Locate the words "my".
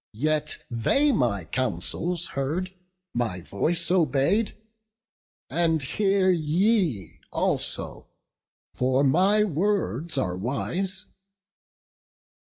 1.11-1.45, 3.13-3.41, 9.03-9.43